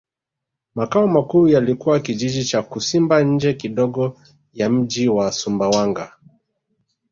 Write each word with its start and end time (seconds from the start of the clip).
Makao 0.75 1.07
makuu 1.07 1.47
yalikuwa 1.47 1.99
Kijiji 1.99 2.45
cha 2.45 2.63
Kisumba 2.63 3.23
nje 3.23 3.53
kidogo 3.53 4.17
ya 4.53 4.69
mji 4.69 5.09
wa 5.09 5.31
Sumbawanga 5.31 6.13